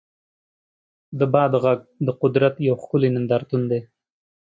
د 1.19 1.21
باد 1.33 1.51
غږ 1.63 1.79
د 2.05 2.07
قدرت 2.21 2.55
یو 2.67 2.75
ښکلی 2.81 3.09
نندارتون 3.15 3.61
دی. 3.71 3.81